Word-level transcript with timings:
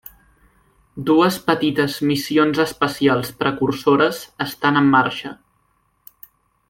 Dues 1.09 1.35
petites 1.49 1.97
missions 2.11 2.61
espacials 2.65 3.29
precursores 3.43 4.23
estan 4.47 4.81
en 4.83 4.91
marxa. 4.97 5.35